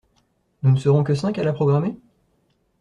[0.63, 1.95] Nous ne serons que cinq à la programmer?